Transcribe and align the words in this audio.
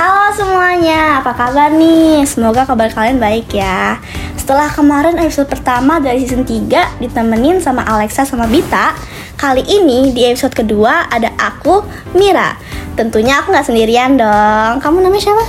Halo 0.00 0.32
semuanya, 0.32 1.20
apa 1.20 1.36
kabar 1.36 1.76
nih? 1.76 2.24
Semoga 2.24 2.64
kabar 2.64 2.88
kalian 2.88 3.20
baik 3.20 3.52
ya 3.52 4.00
Setelah 4.32 4.72
kemarin 4.72 5.20
episode 5.20 5.44
pertama 5.52 6.00
dari 6.00 6.24
season 6.24 6.40
3 6.40 7.04
ditemenin 7.04 7.60
sama 7.60 7.84
Alexa 7.84 8.24
sama 8.24 8.48
Bita 8.48 8.96
Kali 9.36 9.60
ini 9.60 10.08
di 10.16 10.24
episode 10.24 10.56
kedua 10.56 11.04
ada 11.12 11.28
aku, 11.36 11.84
Mira 12.16 12.56
Tentunya 12.96 13.44
aku 13.44 13.52
nggak 13.52 13.68
sendirian 13.68 14.16
dong 14.16 14.80
Kamu 14.80 15.04
namanya 15.04 15.20
siapa? 15.20 15.44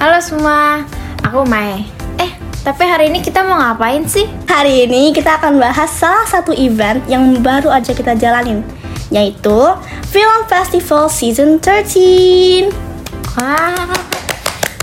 Halo 0.00 0.24
semua, 0.24 0.88
aku 1.20 1.44
Mai. 1.44 1.84
Eh, 2.16 2.32
tapi 2.64 2.88
hari 2.88 3.12
ini 3.12 3.20
kita 3.20 3.44
mau 3.44 3.60
ngapain 3.60 4.08
sih? 4.08 4.24
Hari 4.48 4.88
ini 4.88 5.12
kita 5.12 5.36
akan 5.36 5.60
bahas 5.60 5.92
salah 5.92 6.24
satu 6.24 6.56
event 6.56 7.04
yang 7.12 7.44
baru 7.44 7.68
aja 7.68 7.92
kita 7.92 8.16
jalanin 8.16 8.64
Yaitu 9.12 9.76
Film 10.08 10.48
Festival 10.48 11.12
Season 11.12 11.60
13 11.60 12.91
Wah. 13.38 13.88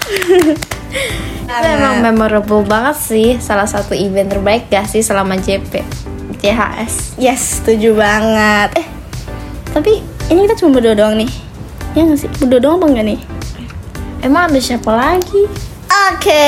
Itu 1.50 1.68
emang 1.70 2.02
memorable 2.06 2.62
banget 2.66 2.98
sih, 2.98 3.30
salah 3.42 3.66
satu 3.66 3.98
event 3.98 4.30
terbaik 4.30 4.70
gak 4.70 4.86
sih 4.86 5.02
selama 5.02 5.38
JP 5.38 5.82
JHS. 6.40 7.20
Yes, 7.20 7.60
setuju 7.60 8.00
banget. 8.00 8.80
Eh, 8.80 8.88
tapi 9.76 10.00
ini 10.32 10.40
kita 10.48 10.56
cuma 10.64 10.80
berdua 10.80 10.96
doang 10.96 11.20
nih. 11.20 11.32
Ya 11.98 12.08
nggak 12.08 12.20
sih? 12.22 12.30
Berdua 12.40 12.60
doang 12.64 12.76
apa 12.80 12.86
enggak 12.96 13.06
nih? 13.12 13.20
Emang 14.24 14.48
ada 14.48 14.60
siapa 14.64 14.92
lagi? 14.94 15.44
Oke, 16.14 16.48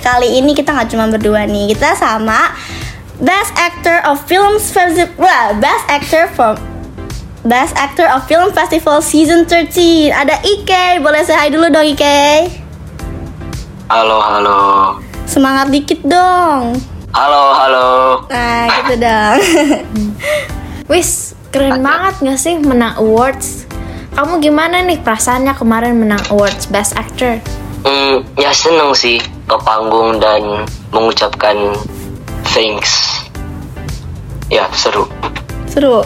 kali 0.00 0.40
ini 0.40 0.56
kita 0.56 0.72
nggak 0.72 0.88
cuma 0.88 1.10
berdua 1.12 1.44
nih. 1.44 1.76
Kita 1.76 1.92
sama 1.98 2.54
Best 3.20 3.52
Actor 3.60 4.08
of 4.08 4.24
Film 4.24 4.56
Festival, 4.56 5.58
Best 5.60 5.84
Actor 5.90 6.32
from 6.32 6.56
Best 7.46 7.78
Actor 7.78 8.10
of 8.10 8.26
Film 8.26 8.50
Festival 8.50 8.98
Season 8.98 9.46
13. 9.46 10.10
Ada 10.10 10.42
Ike, 10.42 10.98
boleh 10.98 11.22
saya 11.22 11.46
hi 11.46 11.54
dulu 11.54 11.70
dong 11.70 11.86
Ike. 11.86 12.50
Halo, 13.86 14.18
halo. 14.18 14.58
Semangat 15.30 15.70
dikit 15.70 16.02
dong. 16.02 16.74
Halo, 17.14 17.54
halo. 17.54 17.88
Nah, 18.26 18.66
gitu 18.82 18.98
dong. 18.98 19.38
Wis, 20.90 21.38
keren 21.54 21.86
banget 21.86 22.18
gak 22.18 22.40
sih 22.42 22.58
menang 22.58 22.98
awards? 22.98 23.62
Kamu 24.18 24.42
gimana 24.42 24.82
nih 24.82 24.98
perasaannya 25.06 25.54
kemarin 25.54 26.02
menang 26.02 26.26
awards 26.34 26.66
Best 26.66 26.98
Actor? 26.98 27.38
Hmm, 27.86 28.26
ya 28.34 28.50
seneng 28.50 28.90
sih 28.90 29.22
ke 29.22 29.56
panggung 29.62 30.18
dan 30.18 30.66
mengucapkan 30.90 31.78
thanks. 32.50 33.22
Ya, 34.50 34.66
seru. 34.74 35.06
Seru. 35.70 36.02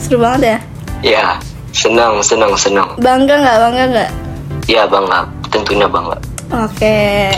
Seru 0.00 0.16
banget 0.16 0.42
ya. 0.42 0.58
Ya, 1.00 1.40
senang, 1.72 2.20
senang, 2.20 2.52
senang. 2.56 2.92
Bangga 3.00 3.40
nggak? 3.40 3.56
Bangga 3.56 3.84
nggak? 3.88 4.10
Ya, 4.68 4.84
bangga. 4.84 5.24
Tentunya 5.48 5.88
bangga. 5.88 6.20
Oke. 6.52 7.32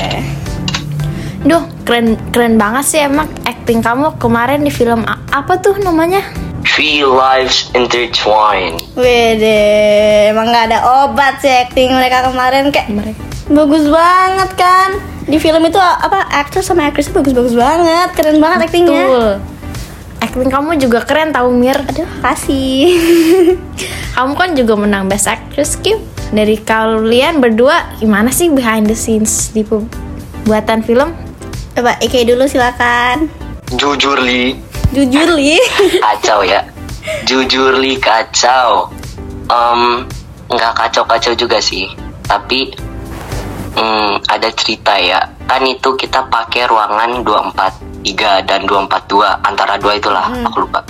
Duh, 1.43 1.63
keren 1.83 2.15
keren 2.31 2.55
banget 2.59 2.85
sih 2.87 3.01
emang 3.03 3.27
acting 3.47 3.79
kamu 3.79 4.15
kemarin 4.19 4.63
di 4.63 4.71
film 4.71 5.03
apa 5.07 5.59
tuh 5.59 5.79
namanya? 5.79 6.23
Three 6.63 7.03
lives 7.03 7.71
intertwined. 7.75 8.83
Wede, 8.95 9.63
emang 10.31 10.51
nggak 10.51 10.67
ada 10.71 10.79
obat 11.05 11.39
sih 11.39 11.51
acting 11.51 11.95
mereka 11.95 12.31
kemarin 12.31 12.71
kayak 12.71 12.91
Mereka. 12.91 13.23
bagus 13.47 13.87
banget 13.87 14.51
kan. 14.55 14.89
Di 15.23 15.39
film 15.39 15.63
itu 15.63 15.79
apa 15.79 16.27
aktor 16.35 16.67
sama 16.67 16.91
aktrisnya 16.91 17.15
bagus-bagus 17.15 17.55
banget, 17.55 18.09
keren 18.15 18.43
banget 18.43 18.67
actingnya. 18.67 19.07
Betul. 19.07 19.33
Acting 20.23 20.55
kamu 20.55 20.79
juga 20.79 21.03
keren 21.03 21.35
tau 21.35 21.51
Mir. 21.51 21.75
Aduh, 21.75 22.07
kasih. 22.23 22.95
Kamu 24.15 24.39
kan 24.39 24.55
juga 24.55 24.79
menang 24.79 25.11
Best 25.11 25.27
Actress 25.27 25.75
Kim. 25.83 25.99
Dari 26.31 26.63
kalian 26.63 27.43
berdua 27.43 27.99
gimana 27.99 28.31
sih 28.31 28.47
behind 28.47 28.87
the 28.87 28.95
scenes 28.95 29.51
di 29.51 29.67
pembuatan 29.67 30.87
film? 30.87 31.11
Coba 31.75 31.99
Ike 31.99 32.23
dulu 32.23 32.47
silakan. 32.47 33.27
Jujur 33.75 34.23
li, 34.23 34.55
Jujur 34.95 35.35
li. 35.35 35.59
kacau 36.07 36.47
ya. 36.47 36.71
Jujur 37.27 37.83
li 37.83 37.99
kacau. 37.99 38.95
Nggak 40.53 40.73
kacau-kacau 40.79 41.35
juga 41.35 41.59
sih. 41.59 41.91
Tapi 42.31 42.71
hmm, 43.77 44.25
ada 44.29 44.49
cerita 44.55 44.97
ya. 44.97 45.21
Kan 45.49 45.65
itu 45.69 45.95
kita 45.97 46.29
pakai 46.29 46.69
ruangan 46.69 47.25
243 47.25 48.49
dan 48.49 48.61
242 48.65 49.47
antara 49.47 49.77
dua 49.77 49.93
itulah 49.97 50.27
aku 50.47 50.65
lupa. 50.65 50.81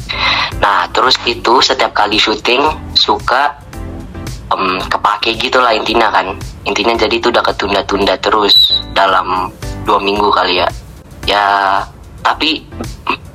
Nah 0.62 0.86
terus 0.94 1.18
itu 1.26 1.58
setiap 1.62 1.92
kali 1.96 2.16
syuting 2.18 2.62
suka 2.94 3.58
em, 4.52 4.78
kepake 4.86 5.34
gitu 5.38 5.58
lah 5.58 5.74
intinya 5.74 6.10
kan. 6.10 6.34
Intinya 6.62 6.94
jadi 6.94 7.14
itu 7.18 7.34
udah 7.34 7.42
ketunda-tunda 7.42 8.14
terus 8.22 8.54
dalam 8.94 9.50
dua 9.82 9.98
minggu 9.98 10.30
kali 10.30 10.62
ya. 10.62 10.68
Ya 11.26 11.46
tapi 12.22 12.62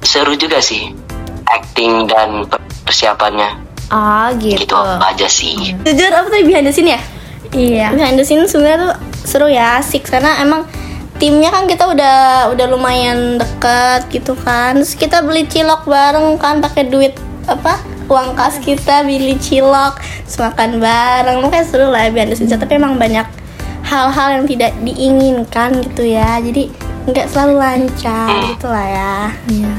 seru 0.04 0.36
juga 0.40 0.64
sih 0.64 0.96
acting 1.48 2.08
dan 2.08 2.48
persiapannya 2.88 3.68
Oh 3.88 4.28
gitu. 4.36 4.68
gitu 4.68 4.76
aja 5.00 5.28
sih. 5.32 5.76
Jujur 5.88 6.12
apa 6.12 6.28
tadi 6.28 6.44
behind 6.44 6.68
the 6.68 6.74
scene 6.76 6.92
ya? 6.92 7.00
Iya. 7.56 7.88
Behind 7.96 8.20
the 8.20 8.26
scene 8.28 8.44
sebenarnya 8.44 8.84
tuh 8.84 8.94
seru 9.28 9.52
ya, 9.52 9.84
asik 9.84 10.08
karena 10.08 10.40
emang 10.40 10.64
timnya 11.20 11.52
kan 11.52 11.68
kita 11.68 11.84
udah 11.84 12.48
udah 12.56 12.66
lumayan 12.72 13.36
deket 13.36 14.08
gitu 14.08 14.40
kan. 14.40 14.80
Terus 14.80 14.96
kita 14.96 15.20
beli 15.20 15.44
cilok 15.44 15.84
bareng 15.84 16.40
kan 16.40 16.64
pakai 16.64 16.88
duit 16.88 17.12
apa? 17.44 17.84
Uang 18.08 18.40
kas 18.40 18.64
kita 18.64 19.04
beli 19.04 19.36
cilok, 19.36 20.00
terus 20.00 20.40
makan 20.40 20.80
bareng. 20.80 21.44
Makanya 21.44 21.66
seru 21.68 21.92
lah 21.92 22.08
behind 22.08 22.32
the 22.32 22.40
scene. 22.40 22.48
Tapi 22.48 22.80
emang 22.80 22.96
banyak 22.96 23.28
hal-hal 23.84 24.40
yang 24.40 24.46
tidak 24.48 24.72
diinginkan 24.80 25.84
gitu 25.84 26.08
ya. 26.08 26.40
Jadi 26.40 26.72
nggak 27.08 27.28
selalu 27.28 27.56
lancar 27.60 28.32
gitu 28.56 28.68
lah 28.72 28.88
ya. 28.88 29.16
Iya. 29.52 29.76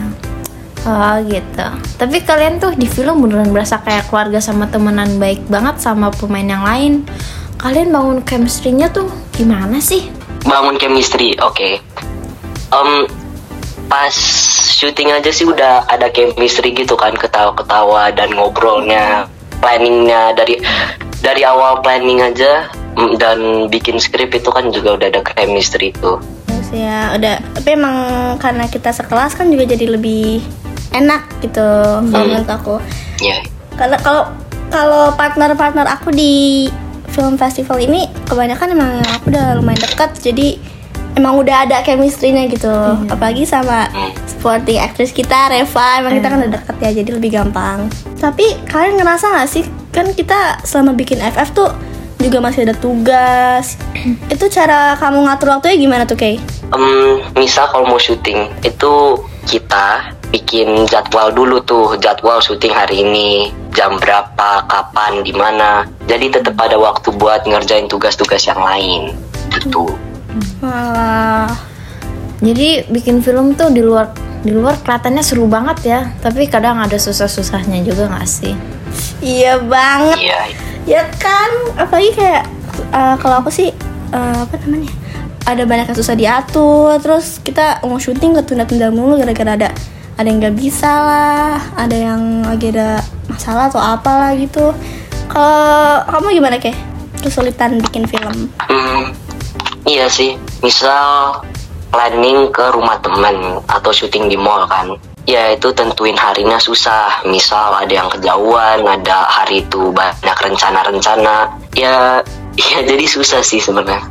Oh 0.88 1.16
gitu. 1.24 1.68
Tapi 2.00 2.16
kalian 2.24 2.60
tuh 2.60 2.72
di 2.72 2.88
film 2.88 3.24
beneran 3.24 3.52
berasa 3.52 3.80
kayak 3.80 4.08
keluarga 4.08 4.40
sama 4.40 4.68
temenan 4.68 5.20
baik 5.20 5.44
banget 5.48 5.80
sama 5.80 6.08
pemain 6.12 6.44
yang 6.44 6.64
lain. 6.64 7.04
Kalian 7.58 7.90
bangun 7.90 8.22
chemistry-nya 8.22 8.88
tuh 8.88 9.10
gimana 9.34 9.82
sih? 9.82 10.06
bangun 10.46 10.78
chemistry 10.78 11.34
oke 11.38 11.82
Em, 12.68 12.90
pas 13.88 14.12
syuting 14.72 15.08
aja 15.10 15.32
sih 15.32 15.48
udah 15.48 15.88
ada 15.88 16.12
chemistry 16.12 16.72
gitu 16.72 16.94
kan 16.94 17.16
ketawa-ketawa 17.16 18.12
dan 18.12 18.32
ngobrolnya 18.32 19.24
planningnya 19.58 20.36
dari 20.36 20.60
dari 21.18 21.42
awal 21.42 21.80
planning 21.80 22.20
aja 22.20 22.68
mm, 22.94 23.16
dan 23.16 23.38
bikin 23.66 23.96
skrip 23.96 24.30
itu 24.30 24.52
kan 24.52 24.68
juga 24.68 25.00
udah 25.00 25.06
ada 25.08 25.20
chemistry 25.24 25.90
itu 25.90 26.20
Terus 26.44 26.68
ya 26.70 27.16
udah 27.16 27.34
tapi 27.56 27.68
emang 27.72 27.96
karena 28.36 28.68
kita 28.68 28.92
sekelas 28.92 29.32
kan 29.34 29.48
juga 29.48 29.64
jadi 29.64 29.88
lebih 29.88 30.44
enak 30.92 31.28
gitu 31.40 31.64
kalau 32.08 32.24
menurut 32.24 32.48
aku. 32.48 32.76
ya 33.20 33.40
Kalau 33.76 33.96
kalau 34.00 34.24
kalau 34.68 35.04
partner-partner 35.16 35.88
aku 35.88 36.12
di 36.12 36.68
film 37.12 37.34
festival 37.40 37.78
ini 37.80 38.06
kebanyakan 38.28 38.74
emang 38.76 38.92
aku 39.16 39.32
udah 39.32 39.58
lumayan 39.58 39.80
dekat 39.80 40.10
jadi 40.20 40.60
emang 41.18 41.42
udah 41.42 41.66
ada 41.66 41.82
chemistry-nya 41.82 42.46
gitu. 42.46 42.70
Apalagi 43.10 43.42
sama 43.42 43.90
supporting 44.30 44.78
actress 44.78 45.10
kita 45.10 45.50
Reva, 45.50 45.98
emang 45.98 46.14
kita 46.22 46.26
kan 46.30 46.38
udah 46.46 46.52
deket 46.62 46.76
ya 46.78 46.90
jadi 47.02 47.10
lebih 47.18 47.30
gampang. 47.34 47.90
Tapi 48.22 48.54
kalian 48.70 49.02
ngerasa 49.02 49.34
gak 49.34 49.50
sih 49.50 49.66
kan 49.90 50.14
kita 50.14 50.62
selama 50.62 50.94
bikin 50.94 51.18
FF 51.18 51.50
tuh 51.50 51.70
juga 52.22 52.38
masih 52.38 52.66
ada 52.66 52.74
tugas. 52.78 53.74
Itu 54.30 54.46
cara 54.46 54.94
kamu 54.98 55.26
ngatur 55.26 55.58
waktunya 55.58 55.78
gimana 55.78 56.02
tuh, 56.06 56.18
Kay? 56.18 56.38
Em, 56.70 57.22
misal 57.34 57.66
kalau 57.70 57.86
mau 57.86 57.98
syuting 57.98 58.50
itu 58.62 58.92
kita 59.48 60.12
bikin 60.28 60.84
jadwal 60.86 61.32
dulu 61.32 61.64
tuh 61.64 61.96
jadwal 61.96 62.36
syuting 62.44 62.74
hari 62.74 63.00
ini 63.00 63.48
jam 63.72 63.96
berapa 64.00 64.64
kapan 64.66 65.22
di 65.22 65.32
mana 65.32 65.84
jadi 66.08 66.40
tetap 66.40 66.56
ada 66.58 66.76
waktu 66.80 67.12
buat 67.14 67.44
ngerjain 67.44 67.86
tugas-tugas 67.86 68.44
yang 68.46 68.60
lain 68.60 69.12
gitu 69.52 69.88
Wah, 70.62 71.50
Jadi 72.38 72.86
bikin 72.86 73.18
film 73.18 73.58
tuh 73.58 73.74
di 73.74 73.82
luar 73.82 74.14
di 74.46 74.54
luar 74.54 74.78
kelihatannya 74.78 75.22
seru 75.24 75.50
banget 75.50 75.78
ya. 75.82 76.00
Tapi 76.22 76.46
kadang 76.46 76.78
ada 76.78 76.94
susah-susahnya 76.94 77.82
juga 77.82 78.06
nggak 78.06 78.28
sih? 78.28 78.54
iya 79.18 79.58
banget. 79.58 80.16
iya 80.18 80.40
Ya 80.86 81.02
kan, 81.20 81.50
apalagi 81.76 82.14
kayak 82.14 82.44
eh, 82.94 83.14
kalau 83.18 83.42
aku 83.42 83.50
sih 83.50 83.74
eh, 84.14 84.38
apa 84.38 84.54
namanya? 84.62 84.94
Ada 85.42 85.64
banyak 85.64 85.86
yang 85.90 85.98
susah 85.98 86.14
diatur, 86.14 87.00
terus 87.02 87.40
kita 87.42 87.80
mau 87.82 87.98
syuting 87.98 88.36
ketunda-tunda 88.36 88.92
mulu 88.92 89.16
gara-gara 89.18 89.56
ada 89.56 89.68
ada 90.18 90.26
yang 90.26 90.38
nggak 90.42 90.58
bisa 90.58 90.90
lah, 90.90 91.56
ada 91.78 91.94
yang 91.94 92.42
lagi 92.42 92.74
ada 92.74 92.98
masalah 93.30 93.70
atau 93.70 93.78
apalah 93.78 94.34
gitu. 94.34 94.74
Kalau 95.30 96.02
kamu 96.10 96.42
gimana 96.42 96.56
keh? 96.58 96.74
Kesulitan 97.22 97.78
bikin 97.78 98.04
film? 98.10 98.50
Hmm, 98.66 99.14
iya 99.86 100.10
sih 100.10 100.34
misal 100.60 101.40
planning 101.94 102.50
ke 102.50 102.74
rumah 102.74 102.98
temen 102.98 103.62
atau 103.70 103.90
syuting 103.94 104.28
di 104.28 104.36
mall 104.36 104.68
kan 104.68 104.92
ya 105.24 105.56
itu 105.56 105.72
tentuin 105.72 106.16
harinya 106.16 106.60
susah 106.60 107.24
misal 107.24 107.72
ada 107.72 107.88
yang 107.88 108.08
kejauhan 108.12 108.80
ada 108.84 109.24
hari 109.24 109.64
itu 109.64 109.92
banyak 109.92 110.36
rencana-rencana 110.36 111.48
ya 111.72 112.20
Iya 112.58 112.78
jadi 112.90 113.06
susah 113.06 113.40
sih 113.40 113.62
sebenarnya. 113.62 114.02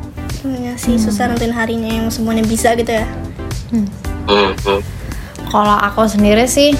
Ya 0.47 0.73
sih 0.79 0.95
susah 0.95 1.27
nentuin 1.27 1.51
harinya 1.51 1.91
yang 1.91 2.07
semuanya 2.07 2.47
bisa 2.47 2.71
gitu 2.79 2.95
ya. 2.95 3.05
Hmm, 3.67 4.55
hmm. 4.63 4.79
Kalau 5.47 5.77
aku 5.79 6.03
sendiri 6.05 6.43
sih 6.45 6.75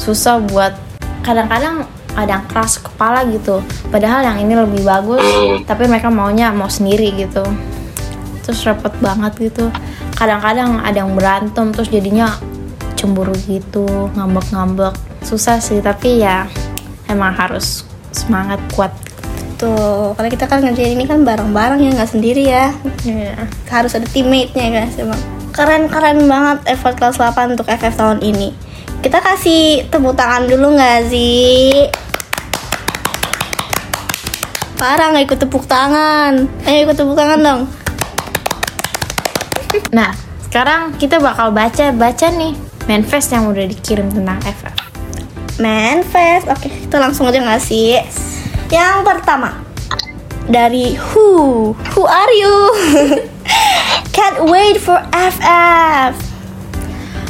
susah 0.00 0.40
buat 0.40 0.72
kadang-kadang 1.20 1.84
ada 2.16 2.40
yang 2.40 2.44
keras 2.48 2.80
kepala 2.80 3.28
gitu. 3.28 3.60
Padahal 3.92 4.24
yang 4.24 4.38
ini 4.40 4.56
lebih 4.56 4.82
bagus, 4.88 5.20
Hmm. 5.20 5.60
tapi 5.68 5.84
mereka 5.84 6.08
maunya 6.08 6.48
mau 6.48 6.68
sendiri 6.70 7.12
gitu. 7.12 7.44
Terus 8.40 8.64
repot 8.64 8.94
banget 9.04 9.52
gitu. 9.52 9.68
Kadang-kadang 10.16 10.80
ada 10.80 10.96
yang 11.04 11.12
berantem 11.12 11.76
terus 11.76 11.92
jadinya 11.92 12.32
cemburu 12.96 13.36
gitu, 13.44 13.84
ngambek-ngambek. 14.16 14.96
Susah 15.20 15.60
sih, 15.60 15.84
tapi 15.84 16.24
ya 16.24 16.48
emang 17.12 17.36
harus 17.36 17.84
semangat 18.16 18.56
kuat. 18.72 18.96
Tuh, 19.60 20.16
karena 20.16 20.28
kita 20.32 20.44
kan 20.48 20.64
ngerjain 20.64 20.96
ini 20.96 21.04
kan 21.04 21.20
bareng-bareng 21.20 21.80
ya 21.84 21.90
nggak 21.92 22.10
sendiri 22.12 22.44
ya. 22.48 22.72
Iya. 23.04 23.44
Harus 23.68 23.92
ada 23.92 24.08
teammate-nya 24.08 24.72
guys 24.72 24.96
emang. 24.96 25.20
Keren-keren 25.56 26.28
banget 26.28 26.68
effort 26.68 27.00
kelas 27.00 27.16
8 27.16 27.56
untuk 27.56 27.64
FF 27.64 27.96
tahun 27.96 28.20
ini. 28.20 28.52
Kita 29.00 29.24
kasih 29.24 29.88
tepuk 29.88 30.12
tangan 30.12 30.44
dulu 30.44 30.76
nggak 30.76 31.08
sih? 31.08 31.88
Parah 34.76 35.16
nggak 35.16 35.32
ikut 35.32 35.40
tepuk 35.40 35.64
tangan. 35.64 36.44
Ayo 36.68 36.84
ikut 36.84 36.96
tepuk 37.00 37.16
tangan 37.16 37.40
dong. 37.40 37.60
Nah, 39.96 40.12
sekarang 40.44 40.92
kita 41.00 41.24
bakal 41.24 41.56
baca-baca 41.56 42.28
nih 42.36 42.52
manifest 42.84 43.32
yang 43.32 43.48
udah 43.48 43.64
dikirim 43.64 44.12
tentang 44.12 44.36
FF. 44.44 44.76
Manfest. 45.56 46.52
Oke, 46.52 46.68
kita 46.68 47.00
langsung 47.00 47.32
aja 47.32 47.40
nggak 47.40 47.64
sih? 47.64 47.96
Yang 48.68 49.08
pertama 49.08 49.56
dari 50.52 51.00
Who. 51.00 51.72
Who 51.96 52.02
are 52.04 52.32
you? 52.36 52.56
Can't 54.12 54.46
wait 54.46 54.78
for 54.78 54.98
FF. 55.14 56.14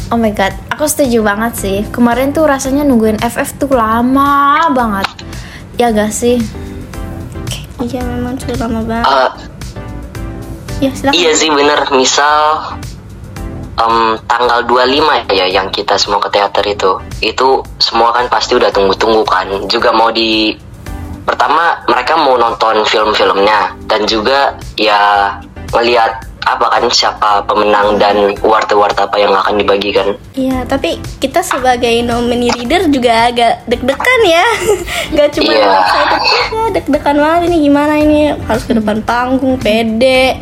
Oh 0.07 0.15
my 0.15 0.31
god, 0.31 0.55
aku 0.71 0.87
setuju 0.87 1.23
banget 1.27 1.53
sih. 1.59 1.79
Kemarin 1.91 2.31
tuh 2.31 2.47
rasanya 2.47 2.87
nungguin 2.87 3.19
FF 3.19 3.59
tuh 3.59 3.75
lama 3.75 4.71
banget. 4.71 5.09
Ya 5.77 5.91
gak 5.91 6.15
sih? 6.15 6.39
Iya 7.83 8.01
memang 8.07 8.39
sudah 8.39 8.57
lama 8.65 8.81
banget. 8.87 9.11
Eh, 9.11 9.31
ya 10.87 10.91
silakan. 10.95 11.19
iya 11.19 11.31
sih 11.35 11.51
bener. 11.51 11.81
Misal 11.91 12.35
em, 13.77 14.17
tanggal 14.31 14.65
25 14.65 15.27
ya 15.35 15.47
yang 15.51 15.69
kita 15.75 15.99
semua 15.99 16.23
ke 16.23 16.31
teater 16.31 16.65
itu. 16.65 17.03
Itu 17.21 17.67
semua 17.83 18.15
kan 18.15 18.31
pasti 18.31 18.55
udah 18.57 18.71
tunggu-tunggu 18.71 19.27
kan. 19.27 19.51
Juga 19.67 19.91
mau 19.91 20.15
di 20.15 20.55
pertama 21.27 21.83
mereka 21.91 22.15
mau 22.15 22.39
nonton 22.39 22.87
film-filmnya 22.87 23.75
dan 23.91 24.07
juga 24.07 24.55
ya 24.79 25.35
ngelihat 25.75 26.36
apa 26.47 26.67
kan 26.71 26.87
siapa 26.87 27.43
pemenang 27.43 27.99
dan 27.99 28.39
warta-warta 28.39 29.11
apa 29.11 29.19
yang 29.19 29.35
akan 29.35 29.59
dibagikan. 29.59 30.15
Iya, 30.31 30.63
tapi 30.63 31.03
kita 31.19 31.43
sebagai 31.43 31.91
nominee 32.07 32.55
reader 32.55 32.87
juga 32.87 33.27
agak 33.27 33.67
deg-degan 33.67 34.21
ya. 34.23 34.47
Gak 35.19 35.29
cuma 35.35 35.51
Iya. 35.51 35.67
excited 35.75 36.23
ya, 36.23 36.63
deg-degan 36.71 37.17
banget 37.19 37.41
ini 37.51 37.57
gimana 37.67 37.95
ini 37.99 38.19
harus 38.47 38.63
ke 38.63 38.79
depan 38.79 39.03
panggung, 39.03 39.59
pede. 39.59 40.39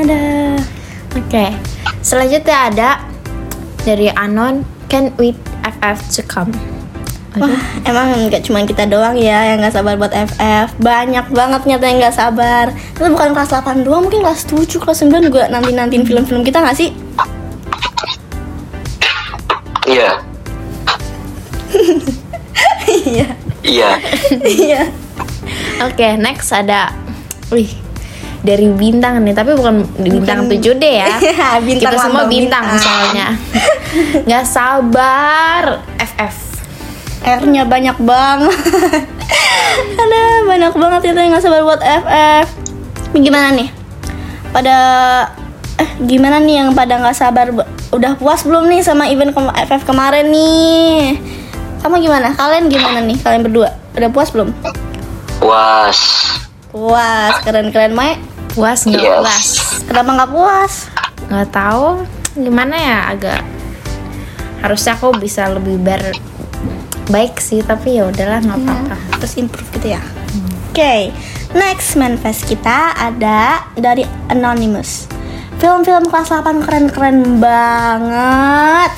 Ada. 0.00 0.56
Oke. 1.12 1.52
Selanjutnya 2.00 2.56
ada 2.72 2.90
dari 3.84 4.08
Anon 4.08 4.64
Can't 4.88 5.12
wait 5.20 5.36
FF 5.60 6.00
to 6.16 6.24
come. 6.24 6.77
Wah, 7.38 7.54
emang 7.88 8.06
nggak 8.26 8.42
cuma 8.42 8.62
kita 8.62 8.84
doang 8.84 9.14
ya 9.14 9.48
yang 9.48 9.58
nggak 9.58 9.72
sabar 9.72 9.94
buat 9.94 10.10
FF. 10.10 10.74
Banyak 10.76 11.26
banget 11.28 11.62
nyata 11.64 11.84
yang 11.84 11.98
nggak 11.98 12.14
sabar. 12.14 12.64
Itu 12.70 13.06
bukan 13.06 13.30
kelas 13.30 13.50
8 13.52 13.80
doang, 13.80 14.02
mungkin 14.04 14.20
kelas 14.20 14.44
7, 14.44 14.66
kelas 14.76 14.98
9 15.00 15.22
juga 15.24 15.46
nanti-nantiin 15.46 16.02
film-film 16.02 16.42
kita 16.42 16.58
nggak 16.58 16.74
sih? 16.74 16.90
Iya, 19.84 20.20
Iya. 23.08 23.26
iya. 23.62 23.90
Iya. 24.38 24.82
Oke, 25.80 26.16
next 26.16 26.50
ada 26.50 26.92
Wih, 27.48 27.72
dari 28.38 28.68
bintang 28.68 29.22
nih, 29.22 29.32
tapi 29.32 29.54
bukan 29.54 29.80
bintang 29.96 30.44
Bukan- 30.44 30.60
7D 30.60 30.84
ya. 30.84 31.08
Bintang 31.64 31.92
Kita 31.94 31.98
semua 31.98 32.24
bintang, 32.26 32.64
bintang. 32.68 32.76
soalnya. 32.76 33.26
Nggak 34.22 34.44
sabar 34.44 35.62
FF. 35.96 36.36
R-nya 37.20 37.62
banyak 37.62 37.96
banget. 37.98 38.58
Ada 39.98 40.20
banyak 40.44 40.72
banget 40.72 41.00
itu 41.06 41.18
yang 41.18 41.30
nggak 41.30 41.42
sabar 41.42 41.60
buat 41.62 41.80
FF. 41.80 42.46
Gimana 43.12 43.48
nih? 43.52 43.68
Pada 44.48 44.76
eh 45.76 45.90
gimana 46.00 46.38
nih 46.38 46.54
yang 46.56 46.68
pada 46.72 46.96
nggak 46.96 47.14
sabar? 47.14 47.50
bu- 47.50 47.68
Udah 47.88 48.14
puas 48.14 48.42
belum 48.42 48.68
nih 48.68 48.80
sama 48.80 49.06
event 49.06 49.32
kem- 49.32 49.54
FF 49.58 49.82
kemarin 49.84 50.28
nih? 50.28 51.16
Kamu 51.78 51.98
gimana? 51.98 52.32
Kalian 52.32 52.68
gimana 52.68 53.00
nih? 53.00 53.16
Kalian 53.16 53.42
berdua 53.42 53.68
udah 53.92 54.08
puas 54.08 54.28
belum? 54.28 54.50
Was. 55.40 56.00
Puas, 56.68 57.34
keren-keren 57.40 57.92
Mai. 57.92 58.18
Puas 58.50 58.84
nggak 58.84 58.98
Yes. 58.98 59.16
puas? 59.16 59.46
Kenapa 59.84 60.10
nggak 60.12 60.30
puas? 60.30 60.72
Nggak 61.26 61.48
tahu 61.48 61.86
gimana 62.34 62.74
ya 62.74 62.98
agak 63.08 63.40
harusnya 64.58 64.94
aku 64.94 65.14
bisa 65.14 65.46
lebih 65.48 65.78
ber 65.78 66.02
baik 67.08 67.40
sih 67.40 67.64
tapi 67.64 67.98
ya 68.00 68.08
udahlah 68.08 68.40
nggak 68.44 68.58
apa-apa. 68.64 68.96
Terus 69.20 69.34
improve 69.40 69.68
gitu 69.76 69.88
ya. 69.96 70.02
Oke, 70.70 71.10
next 71.58 71.98
manifest 71.98 72.46
kita 72.46 72.94
ada 72.94 73.66
dari 73.74 74.06
Anonymous. 74.30 75.10
Film-film 75.58 76.06
kelas 76.06 76.30
8 76.30 76.62
keren-keren 76.62 77.42
banget. 77.42 78.92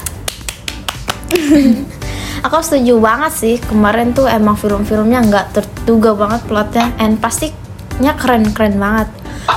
Aku 2.44 2.56
setuju 2.60 3.00
banget 3.00 3.32
sih 3.32 3.56
kemarin 3.60 4.12
tuh 4.12 4.28
emang 4.28 4.56
film-filmnya 4.60 5.24
nggak 5.24 5.46
terduga 5.56 6.12
banget 6.16 6.40
plotnya 6.48 6.92
and 7.00 7.16
pastinya 7.20 8.12
keren-keren 8.16 8.76
banget. 8.76 9.08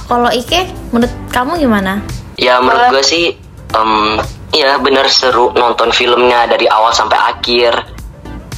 Kalau 0.07 0.31
Ike, 0.31 0.71
menurut 0.95 1.11
kamu 1.31 1.59
gimana? 1.59 1.99
Ya 2.39 2.59
menurut 2.63 2.97
gue 2.97 3.03
sih, 3.03 3.35
em, 3.75 4.19
ya 4.55 4.79
bener 4.79 5.07
seru 5.07 5.51
nonton 5.55 5.91
filmnya 5.91 6.47
dari 6.47 6.71
awal 6.71 6.91
sampai 6.95 7.19
akhir. 7.19 7.92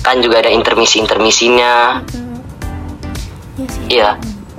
Kan 0.06 0.22
juga 0.22 0.46
ada 0.46 0.54
intermisi-intermisinya. 0.54 2.06
Iya. 3.58 3.74
Iya, 3.90 4.10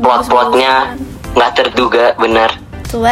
plot-plotnya 0.03 0.99
nggak 1.39 1.53
terduga 1.55 2.19
bener. 2.19 2.51
Tuh, 2.91 3.07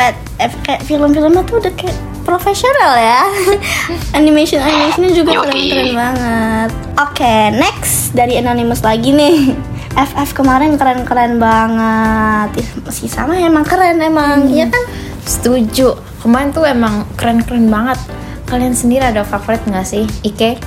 kayak 0.66 0.82
film-filmnya 0.82 1.46
tuh 1.46 1.62
udah 1.62 1.72
kayak 1.78 1.94
profesional 2.24 2.96
ya. 2.98 3.22
Animation 4.18 4.58
animationnya 4.58 5.12
juga 5.12 5.44
keren-keren 5.44 5.92
banget. 5.94 6.70
Oke, 6.98 7.34
next 7.54 8.16
dari 8.16 8.40
Anonymous 8.40 8.82
lagi 8.82 9.12
nih. 9.12 9.54
FF 10.10 10.34
kemarin 10.34 10.74
keren-keren 10.74 11.38
banget. 11.38 12.64
Ih, 12.64 12.68
Masih 12.82 13.06
sama 13.06 13.38
emang 13.38 13.62
keren 13.62 14.02
emang, 14.02 14.50
iya 14.50 14.66
kan? 14.66 14.82
Setuju. 15.22 15.94
Kemarin 16.18 16.50
tuh 16.50 16.66
emang 16.66 17.06
keren-keren 17.14 17.70
banget. 17.70 18.00
Kalian 18.48 18.74
sendiri 18.74 19.06
ada 19.06 19.22
favorit 19.22 19.62
nggak 19.68 19.86
sih, 19.86 20.08
Ike? 20.26 20.58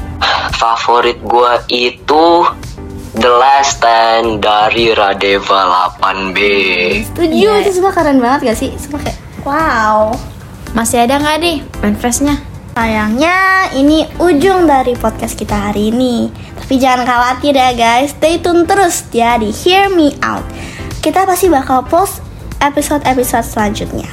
Favorit 0.57 1.21
gue 1.21 1.53
itu 1.69 2.25
The 3.13 3.31
Last 3.31 3.77
Stand 3.77 4.41
dari 4.41 4.89
Radeva 4.89 5.89
8B. 5.97 6.37
Setuju, 7.05 7.29
Iya. 7.29 7.61
itu 7.61 7.77
semua 7.77 7.93
keren 7.93 8.17
banget 8.17 8.51
gak 8.51 8.57
sih? 8.57 8.73
Semua 8.75 8.97
kayak 9.01 9.17
wow. 9.41 10.17
Masih 10.73 11.05
ada 11.05 11.17
nggak 11.17 11.37
nih 11.39 11.57
manifestnya? 11.79 12.35
Sayangnya 12.73 13.37
ini 13.73 14.05
ujung 14.17 14.65
dari 14.65 14.93
podcast 14.93 15.33
kita 15.33 15.69
hari 15.69 15.89
ini. 15.89 16.29
Tapi 16.53 16.77
jangan 16.77 17.05
khawatir 17.05 17.53
ya 17.53 17.73
guys, 17.73 18.13
stay 18.13 18.37
tune 18.37 18.65
terus 18.65 19.05
ya 19.09 19.37
di 19.37 19.49
Hear 19.49 19.89
Me 19.89 20.13
Out. 20.21 20.45
Kita 21.01 21.25
pasti 21.25 21.49
bakal 21.49 21.85
post 21.85 22.21
episode-episode 22.59 23.45
selanjutnya. 23.45 24.09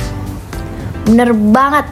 Bener 1.05 1.33
banget. 1.33 1.85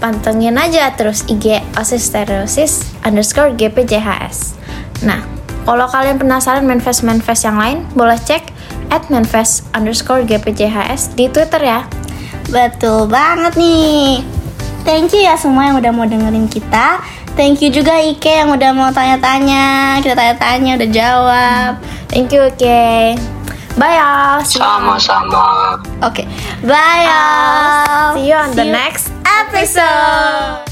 Pantengin 0.00 0.56
aja 0.56 0.96
terus 0.96 1.28
IG 1.28 1.60
osistereosis 1.76 2.88
underscore 3.04 3.52
GPJHS. 3.52 4.56
Nah, 5.04 5.20
kalau 5.68 5.84
kalian 5.92 6.16
penasaran 6.16 6.64
manifest-manifest 6.64 7.44
yang 7.44 7.60
lain, 7.60 7.78
boleh 7.92 8.16
cek 8.16 8.48
at 8.88 9.04
manifest 9.12 9.68
underscore 9.76 10.24
GPJHS 10.24 11.12
di 11.14 11.28
Twitter 11.28 11.60
ya. 11.60 11.84
Betul 12.48 13.12
banget 13.12 13.60
nih. 13.60 14.24
Thank 14.88 15.12
you 15.12 15.22
ya 15.28 15.36
semua 15.36 15.68
yang 15.68 15.76
udah 15.76 15.92
mau 15.92 16.08
dengerin 16.08 16.48
kita. 16.48 17.04
Thank 17.36 17.60
you 17.60 17.68
juga 17.68 18.00
Ike 18.00 18.40
yang 18.42 18.50
udah 18.50 18.72
mau 18.72 18.88
tanya-tanya. 18.90 20.00
Kita 20.00 20.16
tanya-tanya 20.16 20.80
udah 20.80 20.90
jawab. 20.90 21.72
Thank 22.08 22.32
you, 22.34 22.48
Ike. 22.48 23.39
Bye, 23.78 23.96
y'all. 23.96 24.44
Sama-sama. 24.44 25.78
Oke, 26.02 26.26
bye. 26.62 27.04
y'all. 27.06 28.14
See 28.16 28.28
you 28.28 28.34
on 28.34 28.56
the 28.56 28.64
next 28.64 29.12
episode. 29.24 30.69